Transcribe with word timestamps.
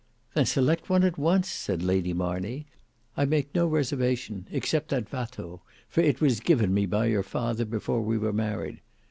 "Then 0.33 0.47
select 0.47 0.89
one 0.89 1.03
at 1.03 1.19
once," 1.19 1.47
said 1.47 1.83
Lady 1.83 2.11
Marney; 2.11 2.65
"I 3.15 3.25
make 3.25 3.53
no 3.53 3.67
reservation, 3.67 4.47
except 4.49 4.89
that 4.89 5.11
Watteau, 5.13 5.61
for 5.87 6.01
it 6.01 6.19
was 6.19 6.39
given 6.39 6.73
me 6.73 6.87
by 6.87 7.05
your 7.05 7.21
father 7.21 7.65
before 7.65 8.01
we 8.01 8.17
were 8.17 8.33
married. 8.33 8.79